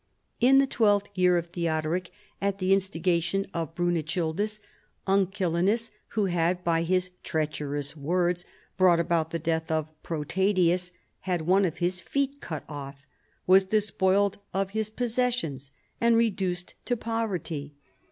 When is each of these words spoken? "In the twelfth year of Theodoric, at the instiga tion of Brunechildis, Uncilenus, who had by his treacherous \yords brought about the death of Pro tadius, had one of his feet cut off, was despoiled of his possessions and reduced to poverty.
"In 0.49 0.57
the 0.57 0.65
twelfth 0.65 1.09
year 1.15 1.37
of 1.37 1.51
Theodoric, 1.51 2.09
at 2.41 2.57
the 2.57 2.73
instiga 2.73 3.21
tion 3.21 3.45
of 3.53 3.75
Brunechildis, 3.75 4.59
Uncilenus, 5.05 5.91
who 6.17 6.25
had 6.25 6.63
by 6.63 6.81
his 6.81 7.11
treacherous 7.21 7.93
\yords 7.93 8.43
brought 8.77 8.99
about 8.99 9.29
the 9.29 9.37
death 9.37 9.69
of 9.69 9.91
Pro 10.01 10.23
tadius, 10.23 10.89
had 11.29 11.43
one 11.43 11.65
of 11.65 11.77
his 11.77 11.99
feet 11.99 12.41
cut 12.41 12.63
off, 12.67 13.05
was 13.45 13.63
despoiled 13.63 14.39
of 14.55 14.71
his 14.71 14.89
possessions 14.89 15.69
and 15.99 16.17
reduced 16.17 16.73
to 16.85 16.97
poverty. 16.97 17.75